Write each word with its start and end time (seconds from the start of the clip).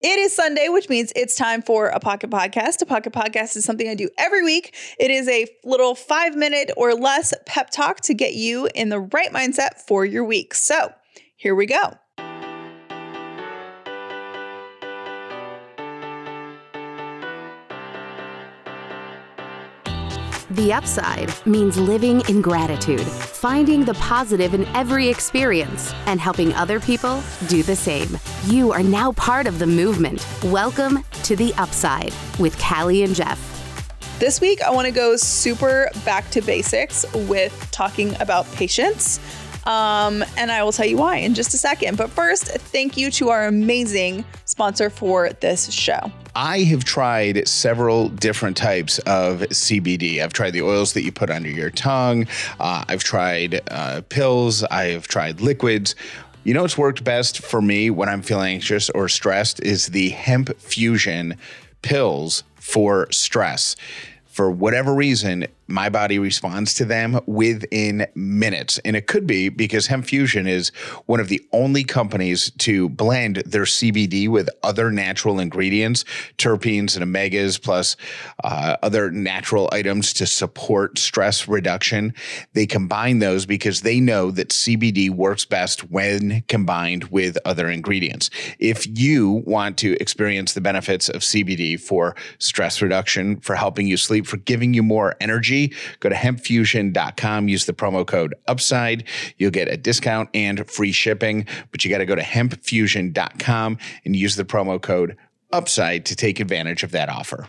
It 0.00 0.16
is 0.20 0.32
Sunday, 0.32 0.68
which 0.68 0.88
means 0.88 1.12
it's 1.16 1.34
time 1.34 1.60
for 1.60 1.88
a 1.88 1.98
pocket 1.98 2.30
podcast. 2.30 2.80
A 2.82 2.86
pocket 2.86 3.12
podcast 3.12 3.56
is 3.56 3.64
something 3.64 3.88
I 3.88 3.96
do 3.96 4.08
every 4.16 4.44
week. 4.44 4.76
It 4.96 5.10
is 5.10 5.26
a 5.28 5.46
little 5.64 5.96
five 5.96 6.36
minute 6.36 6.70
or 6.76 6.94
less 6.94 7.34
pep 7.46 7.70
talk 7.70 8.00
to 8.02 8.14
get 8.14 8.34
you 8.34 8.68
in 8.76 8.90
the 8.90 9.00
right 9.00 9.32
mindset 9.32 9.80
for 9.88 10.04
your 10.04 10.22
week. 10.22 10.54
So 10.54 10.92
here 11.34 11.56
we 11.56 11.66
go. 11.66 11.98
The 20.52 20.72
upside 20.72 21.30
means 21.44 21.76
living 21.76 22.22
in 22.26 22.40
gratitude, 22.40 23.02
finding 23.02 23.84
the 23.84 23.92
positive 23.94 24.54
in 24.54 24.64
every 24.68 25.06
experience, 25.06 25.92
and 26.06 26.18
helping 26.18 26.54
other 26.54 26.80
people 26.80 27.22
do 27.48 27.62
the 27.62 27.76
same. 27.76 28.18
You 28.46 28.72
are 28.72 28.82
now 28.82 29.12
part 29.12 29.46
of 29.46 29.58
the 29.58 29.66
movement. 29.66 30.26
Welcome 30.44 31.04
to 31.24 31.36
The 31.36 31.52
Upside 31.58 32.14
with 32.38 32.58
Callie 32.58 33.02
and 33.02 33.14
Jeff. 33.14 33.38
This 34.20 34.40
week, 34.40 34.62
I 34.62 34.70
want 34.70 34.86
to 34.86 34.90
go 34.90 35.16
super 35.16 35.90
back 36.06 36.30
to 36.30 36.40
basics 36.40 37.04
with 37.12 37.68
talking 37.70 38.18
about 38.18 38.50
patience. 38.52 39.20
Um, 39.64 40.24
and 40.36 40.50
I 40.50 40.62
will 40.62 40.72
tell 40.72 40.86
you 40.86 40.96
why 40.96 41.16
in 41.16 41.34
just 41.34 41.52
a 41.54 41.58
second. 41.58 41.98
But 41.98 42.10
first, 42.10 42.46
thank 42.46 42.96
you 42.96 43.10
to 43.12 43.30
our 43.30 43.46
amazing 43.46 44.24
sponsor 44.44 44.90
for 44.90 45.30
this 45.40 45.70
show. 45.70 46.10
I 46.34 46.60
have 46.60 46.84
tried 46.84 47.48
several 47.48 48.08
different 48.08 48.56
types 48.56 48.98
of 49.00 49.40
CBD. 49.40 50.22
I've 50.22 50.32
tried 50.32 50.52
the 50.52 50.62
oils 50.62 50.92
that 50.92 51.02
you 51.02 51.12
put 51.12 51.30
under 51.30 51.48
your 51.48 51.70
tongue. 51.70 52.26
Uh, 52.60 52.84
I've 52.88 53.04
tried 53.04 53.60
uh, 53.70 54.02
pills. 54.08 54.62
I've 54.64 55.08
tried 55.08 55.40
liquids. 55.40 55.94
You 56.44 56.54
know 56.54 56.62
what's 56.62 56.78
worked 56.78 57.04
best 57.04 57.40
for 57.40 57.60
me 57.60 57.90
when 57.90 58.08
I'm 58.08 58.22
feeling 58.22 58.54
anxious 58.54 58.88
or 58.90 59.08
stressed 59.08 59.60
is 59.62 59.88
the 59.88 60.10
hemp 60.10 60.56
fusion 60.58 61.36
pills 61.82 62.42
for 62.54 63.10
stress. 63.10 63.76
For 64.26 64.50
whatever 64.50 64.94
reason, 64.94 65.46
my 65.68 65.90
body 65.90 66.18
responds 66.18 66.72
to 66.74 66.84
them 66.86 67.20
within 67.26 68.06
minutes. 68.14 68.78
And 68.84 68.96
it 68.96 69.06
could 69.06 69.26
be 69.26 69.50
because 69.50 69.86
Hemp 69.86 70.06
Fusion 70.06 70.46
is 70.46 70.70
one 71.04 71.20
of 71.20 71.28
the 71.28 71.46
only 71.52 71.84
companies 71.84 72.50
to 72.58 72.88
blend 72.88 73.36
their 73.46 73.64
CBD 73.64 74.28
with 74.28 74.48
other 74.62 74.90
natural 74.90 75.38
ingredients, 75.38 76.04
terpenes 76.38 76.96
and 76.96 77.04
omegas, 77.04 77.62
plus 77.62 77.96
uh, 78.42 78.76
other 78.82 79.10
natural 79.10 79.68
items 79.70 80.14
to 80.14 80.26
support 80.26 80.98
stress 80.98 81.46
reduction. 81.46 82.14
They 82.54 82.66
combine 82.66 83.18
those 83.18 83.44
because 83.44 83.82
they 83.82 84.00
know 84.00 84.30
that 84.30 84.48
CBD 84.48 85.10
works 85.10 85.44
best 85.44 85.90
when 85.90 86.44
combined 86.48 87.04
with 87.04 87.36
other 87.44 87.68
ingredients. 87.68 88.30
If 88.58 88.86
you 88.98 89.42
want 89.46 89.76
to 89.78 89.96
experience 90.00 90.54
the 90.54 90.60
benefits 90.62 91.10
of 91.10 91.20
CBD 91.20 91.78
for 91.78 92.16
stress 92.38 92.80
reduction, 92.80 93.40
for 93.40 93.54
helping 93.54 93.86
you 93.86 93.98
sleep, 93.98 94.26
for 94.26 94.38
giving 94.38 94.72
you 94.72 94.82
more 94.82 95.14
energy, 95.20 95.57
go 96.00 96.08
to 96.08 96.14
hempfusion.com, 96.14 97.48
use 97.48 97.66
the 97.66 97.72
promo 97.72 98.06
code 98.06 98.34
UPSIDE. 98.48 99.04
You'll 99.36 99.50
get 99.50 99.68
a 99.68 99.76
discount 99.76 100.30
and 100.34 100.68
free 100.70 100.92
shipping, 100.92 101.46
but 101.70 101.84
you 101.84 101.90
got 101.90 101.98
to 101.98 102.06
go 102.06 102.14
to 102.14 102.22
hempfusion.com 102.22 103.78
and 104.04 104.16
use 104.16 104.36
the 104.36 104.44
promo 104.44 104.80
code 104.80 105.16
UPSIDE 105.52 106.04
to 106.06 106.16
take 106.16 106.40
advantage 106.40 106.82
of 106.82 106.92
that 106.92 107.08
offer. 107.08 107.48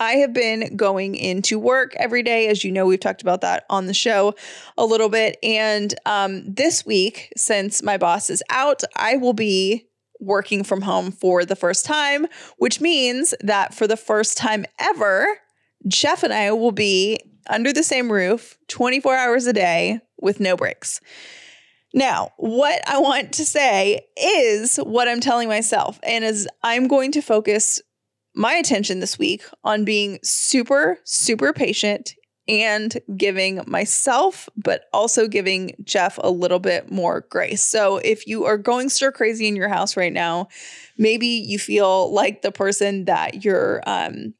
I 0.00 0.12
have 0.14 0.32
been 0.32 0.76
going 0.76 1.14
into 1.14 1.58
work 1.58 1.94
every 1.96 2.22
day. 2.22 2.48
As 2.48 2.64
you 2.64 2.72
know, 2.72 2.86
we've 2.86 2.98
talked 2.98 3.20
about 3.20 3.42
that 3.42 3.66
on 3.68 3.86
the 3.86 3.94
show 3.94 4.34
a 4.78 4.84
little 4.86 5.10
bit. 5.10 5.36
And 5.42 5.94
um, 6.06 6.42
this 6.46 6.86
week, 6.86 7.30
since 7.36 7.82
my 7.82 7.98
boss 7.98 8.30
is 8.30 8.42
out, 8.48 8.82
I 8.96 9.16
will 9.16 9.34
be 9.34 9.86
working 10.18 10.64
from 10.64 10.82
home 10.82 11.12
for 11.12 11.44
the 11.44 11.56
first 11.56 11.84
time, 11.84 12.26
which 12.56 12.80
means 12.80 13.34
that 13.40 13.74
for 13.74 13.86
the 13.86 13.96
first 13.96 14.38
time 14.38 14.64
ever, 14.78 15.26
Jeff 15.86 16.22
and 16.22 16.32
I 16.32 16.52
will 16.52 16.72
be 16.72 17.20
under 17.48 17.72
the 17.72 17.82
same 17.82 18.10
roof 18.10 18.58
24 18.68 19.14
hours 19.14 19.46
a 19.46 19.52
day 19.52 20.00
with 20.20 20.40
no 20.40 20.56
breaks. 20.56 21.00
Now, 21.92 22.30
what 22.36 22.80
I 22.88 22.98
want 22.98 23.32
to 23.34 23.44
say 23.44 24.06
is 24.16 24.76
what 24.76 25.08
I'm 25.08 25.20
telling 25.20 25.48
myself, 25.48 25.98
and 26.02 26.24
is 26.24 26.48
I'm 26.62 26.86
going 26.86 27.12
to 27.12 27.20
focus 27.20 27.80
my 28.34 28.54
attention 28.54 29.00
this 29.00 29.18
week 29.18 29.42
on 29.64 29.84
being 29.84 30.20
super, 30.22 30.98
super 31.04 31.52
patient 31.52 32.14
and 32.46 32.98
giving 33.16 33.60
myself, 33.66 34.48
but 34.56 34.84
also 34.92 35.28
giving 35.28 35.72
Jeff 35.84 36.18
a 36.22 36.30
little 36.30 36.58
bit 36.58 36.90
more 36.90 37.26
grace. 37.30 37.62
So 37.62 37.98
if 37.98 38.26
you 38.26 38.44
are 38.44 38.58
going 38.58 38.88
stir 38.88 39.12
crazy 39.12 39.46
in 39.46 39.56
your 39.56 39.68
house 39.68 39.96
right 39.96 40.12
now, 40.12 40.48
maybe 40.98 41.26
you 41.26 41.58
feel 41.58 42.12
like 42.12 42.42
the 42.42 42.52
person 42.52 43.04
that 43.04 43.44
you're 43.44 43.82
um, 43.86 44.34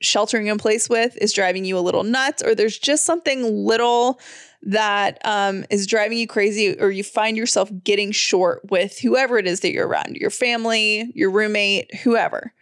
sheltering 0.00 0.46
in 0.46 0.58
place 0.58 0.88
with 0.88 1.16
is 1.18 1.32
driving 1.32 1.64
you 1.64 1.78
a 1.78 1.80
little 1.80 2.04
nuts, 2.04 2.42
or 2.42 2.54
there's 2.54 2.78
just 2.78 3.04
something 3.04 3.42
little 3.66 4.20
that 4.62 5.18
um, 5.24 5.64
is 5.70 5.86
driving 5.86 6.18
you 6.18 6.26
crazy, 6.26 6.78
or 6.78 6.90
you 6.90 7.02
find 7.02 7.36
yourself 7.36 7.70
getting 7.84 8.12
short 8.12 8.60
with 8.70 8.98
whoever 8.98 9.38
it 9.38 9.46
is 9.46 9.60
that 9.60 9.72
you're 9.72 9.88
around 9.88 10.16
your 10.16 10.30
family, 10.30 11.10
your 11.14 11.30
roommate, 11.30 11.94
whoever. 11.96 12.52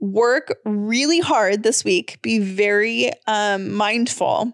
Work 0.00 0.56
really 0.64 1.20
hard 1.20 1.62
this 1.62 1.84
week. 1.84 2.20
Be 2.22 2.38
very 2.38 3.10
um, 3.26 3.72
mindful 3.72 4.52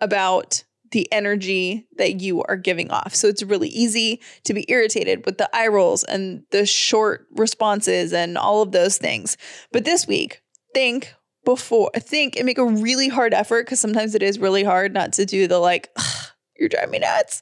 about 0.00 0.64
the 0.90 1.10
energy 1.12 1.86
that 1.98 2.20
you 2.20 2.42
are 2.42 2.56
giving 2.56 2.90
off. 2.90 3.14
So 3.14 3.28
it's 3.28 3.42
really 3.42 3.68
easy 3.68 4.20
to 4.44 4.54
be 4.54 4.64
irritated 4.68 5.24
with 5.24 5.38
the 5.38 5.48
eye 5.54 5.68
rolls 5.68 6.02
and 6.02 6.42
the 6.50 6.66
short 6.66 7.26
responses 7.36 8.12
and 8.12 8.36
all 8.36 8.62
of 8.62 8.72
those 8.72 8.98
things. 8.98 9.36
But 9.70 9.84
this 9.84 10.08
week, 10.08 10.42
think 10.74 11.14
before. 11.44 11.90
I 11.94 12.00
think 12.00 12.36
and 12.36 12.46
make 12.46 12.58
a 12.58 12.64
really 12.64 13.08
hard 13.08 13.34
effort 13.34 13.66
because 13.66 13.80
sometimes 13.80 14.14
it 14.14 14.22
is 14.22 14.38
really 14.38 14.64
hard 14.64 14.92
not 14.92 15.12
to 15.14 15.24
do 15.24 15.46
the 15.46 15.58
like 15.58 15.90
you're 16.58 16.68
driving 16.68 16.90
me 16.90 16.98
nuts. 17.00 17.40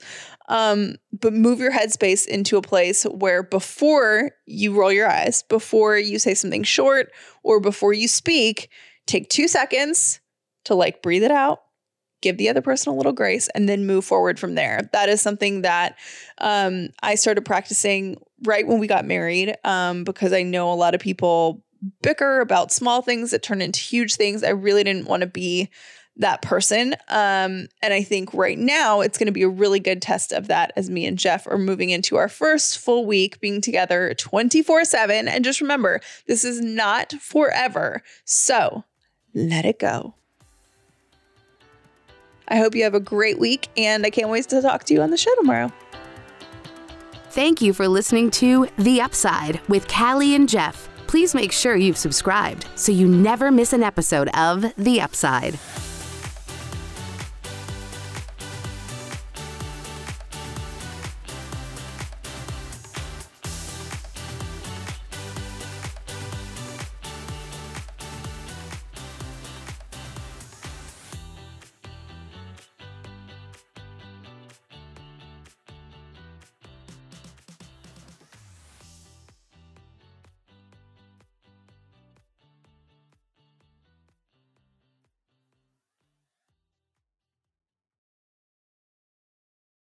Um, 0.49 0.97
but 1.13 1.35
move 1.35 1.61
your 1.61 1.73
headspace 1.73 2.27
into 2.27 2.57
a 2.57 2.63
place 2.63 3.05
where 3.05 3.43
before 3.43 4.31
you 4.47 4.79
roll 4.79 4.91
your 4.91 5.11
eyes 5.11 5.43
before 5.43 5.99
you 5.99 6.19
say 6.19 6.33
something 6.33 6.63
short 6.63 7.13
or 7.43 7.61
before 7.61 7.93
you 7.93 8.09
speak 8.09 8.71
take 9.07 9.29
two 9.29 9.47
seconds 9.47 10.21
to 10.65 10.75
like 10.75 11.03
breathe 11.03 11.23
it 11.23 11.31
out 11.31 11.61
give 12.21 12.37
the 12.37 12.49
other 12.49 12.63
person 12.63 12.93
a 12.93 12.97
little 12.97 13.13
grace 13.13 13.49
and 13.55 13.69
then 13.69 13.87
move 13.87 14.05
forward 14.05 14.39
from 14.39 14.55
there. 14.55 14.89
That 14.93 15.09
is 15.09 15.21
something 15.21 15.63
that 15.63 15.97
um, 16.39 16.89
i 17.03 17.15
started 17.15 17.45
practicing 17.45 18.17
right 18.45 18.67
when 18.67 18.79
we 18.79 18.87
got 18.87 19.05
married 19.05 19.55
um, 19.65 20.05
because 20.05 20.33
i 20.33 20.43
know 20.43 20.73
a 20.73 20.75
lot 20.75 20.95
of 20.95 21.01
people 21.01 21.65
bicker 22.03 22.41
about 22.41 22.73
small 22.73 23.03
things 23.03 23.31
that 23.31 23.43
turn 23.43 23.63
into 23.63 23.81
huge 23.81 24.17
things. 24.17 24.43
I 24.43 24.51
really 24.51 24.85
didn't 24.85 25.07
want 25.07 25.21
to 25.21 25.27
be 25.27 25.71
that 26.19 26.43
person. 26.43 26.95
Um, 27.09 27.69
and 27.81 27.95
I 27.95 28.03
think 28.03 28.35
right 28.35 28.59
now 28.59 29.01
it's 29.01 29.19
going 29.19 29.27
to 29.27 29.33
be 29.33 29.43
a 29.43 29.49
really 29.49 29.81
good 29.81 30.03
test 30.03 30.33
of 30.33 30.49
that 30.49 30.73
as 30.77 30.91
me 30.91 31.07
and 31.07 31.17
Jeff 31.17 31.47
are 31.47 31.59
moving 31.59 31.91
into 31.91 32.17
our 32.17 32.29
first 32.29 32.79
full 32.79 33.07
week 33.07 33.41
being 33.41 33.61
together 33.61 34.13
24 34.15 34.85
7. 34.85 35.29
And 35.29 35.45
just 35.45 35.61
remember, 35.61 36.01
this 36.27 36.45
is 36.45 36.61
not 36.61 37.13
forever. 37.13 38.03
So 38.25 38.85
let 39.33 39.65
it 39.65 39.79
go. 39.79 40.15
I 42.49 42.57
hope 42.57 42.75
you 42.75 42.83
have 42.85 42.95
a 42.95 43.01
great 43.01 43.39
week 43.39 43.69
and 43.77 44.05
I 44.05 44.11
can't 44.11 44.31
wait 44.31 44.49
to 44.49 44.61
talk 44.61 44.85
to 44.85 44.95
you 44.95 45.03
on 45.03 45.11
the 45.11 45.17
show 45.17 45.35
tomorrow. 45.37 45.73
Thank 47.31 47.61
you 47.61 47.73
for 47.73 47.87
listening 47.87 48.31
to 48.33 48.69
The 48.79 49.01
Upside 49.01 49.61
with 49.69 49.87
Callie 49.87 50.35
and 50.35 50.49
Jeff 50.49 50.88
please 51.09 51.35
make 51.35 51.51
sure 51.51 51.75
you've 51.75 51.97
subscribed 51.97 52.69
so 52.77 52.93
you 52.93 53.09
never 53.09 53.51
miss 53.51 53.73
an 53.73 53.83
episode 53.83 54.29
of 54.29 54.73
The 54.77 55.01
Upside. 55.01 55.59